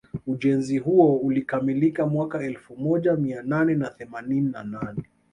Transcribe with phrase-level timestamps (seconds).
[0.27, 5.03] Ujenzi huo ulikamilika mwaka elfu moja mia nane na themanini na nane